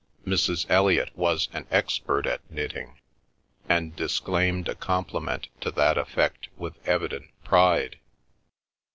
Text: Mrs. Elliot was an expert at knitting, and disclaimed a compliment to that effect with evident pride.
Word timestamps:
Mrs. 0.25 0.65
Elliot 0.67 1.15
was 1.15 1.47
an 1.53 1.67
expert 1.69 2.25
at 2.25 2.41
knitting, 2.49 2.99
and 3.69 3.95
disclaimed 3.95 4.67
a 4.67 4.73
compliment 4.73 5.47
to 5.59 5.69
that 5.69 5.95
effect 5.95 6.47
with 6.57 6.79
evident 6.87 7.29
pride. 7.43 7.99